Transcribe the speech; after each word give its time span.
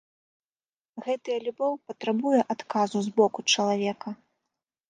Гэтая 1.07 1.35
любоў 1.47 1.73
патрабуе 1.89 2.41
адказу 2.57 2.97
з 3.09 3.15
боку 3.21 3.39
чалавека. 3.55 4.09